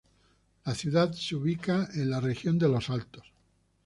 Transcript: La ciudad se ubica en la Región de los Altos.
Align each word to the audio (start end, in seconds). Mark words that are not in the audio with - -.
La 0.65 0.73
ciudad 0.73 1.11
se 1.13 1.35
ubica 1.35 1.87
en 1.93 2.09
la 2.09 2.19
Región 2.19 2.57
de 2.57 2.67
los 2.67 2.89
Altos. 2.89 3.23